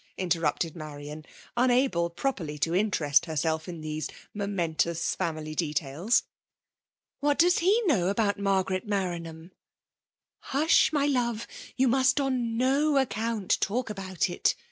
[0.17, 1.23] interrupted Marian,
[1.55, 6.23] unable properly to interest herself in these momentous family details.
[7.19, 9.51] What does he know about Margaret Maranham 7"
[10.59, 11.45] Hush, my love!
[11.77, 14.55] you must on no account talk about it